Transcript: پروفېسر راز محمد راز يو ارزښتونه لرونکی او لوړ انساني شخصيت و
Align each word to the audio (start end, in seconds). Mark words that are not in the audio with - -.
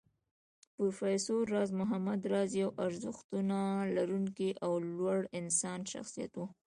پروفېسر 0.75 1.41
راز 1.53 1.69
محمد 1.79 2.21
راز 2.33 2.51
يو 2.61 2.69
ارزښتونه 2.85 3.57
لرونکی 3.95 4.49
او 4.65 4.71
لوړ 4.95 5.19
انساني 5.39 5.85
شخصيت 5.93 6.31
و 6.35 6.39